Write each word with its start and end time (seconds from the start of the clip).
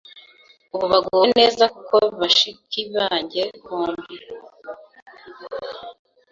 ubu 0.73 0.85
baguwe 0.91 1.25
neza 1.39 1.63
kuko 1.75 1.95
bashiki 2.19 2.81
banjye 2.95 3.43
bombi 3.65 4.17